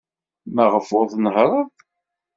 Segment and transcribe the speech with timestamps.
[0.55, 1.65] Maɣef ur tnehhṛeḍ?